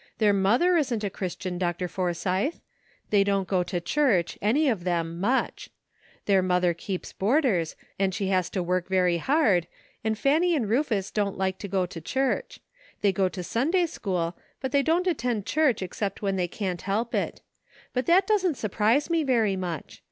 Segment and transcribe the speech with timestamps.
[0.17, 1.87] Their mother isn't a Christian, Dr.
[1.87, 2.55] Forsythe;
[3.11, 5.69] they don't go to church, any of them, nuicli.
[6.25, 9.67] Their mother keeps boarders, and she has to work very hard,
[10.03, 12.59] and Fanny and Rufus don't like to go to church.
[13.01, 17.13] They go to Sunday school, but they don't attend church except when they can't help
[17.13, 17.43] it.
[17.93, 19.99] But that doesn't surprise me very much.